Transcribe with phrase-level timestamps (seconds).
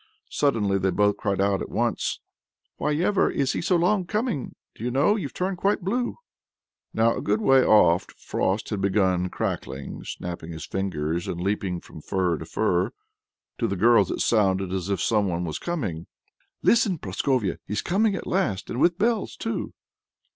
[0.31, 2.21] Suddenly they both cried out at once:
[2.79, 4.55] "Whyever is he so long coming.
[4.73, 6.17] Do you know, you've turned quite blue!"
[6.91, 12.01] Now, a good way off, Frost had begun cracking, snapping his fingers, and leaping from
[12.01, 12.89] fir to fir.
[13.59, 16.07] To the girls it sounded as if some one was coming.
[16.63, 17.59] "Listen, Prascovia!
[17.67, 19.71] He's coming at last, and with bells, too!"